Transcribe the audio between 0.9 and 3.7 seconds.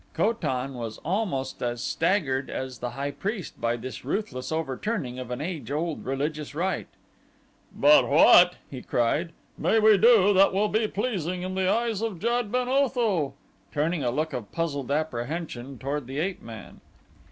almost as staggered as the high priest